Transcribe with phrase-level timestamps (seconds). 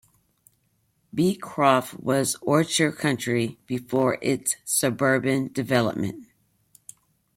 [1.13, 6.25] Beecroft was orchard country before its suburban development.